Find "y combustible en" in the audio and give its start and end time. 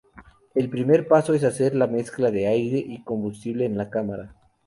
2.79-3.77